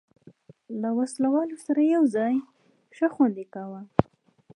[0.81, 1.31] له وسلو
[1.65, 2.35] سره یو ځای،
[2.95, 3.81] ښه خوند یې کاوه.